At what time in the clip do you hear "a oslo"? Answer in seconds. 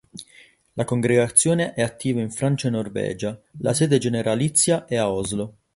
4.95-5.57